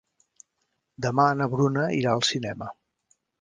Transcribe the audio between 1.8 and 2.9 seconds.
irà al cinema.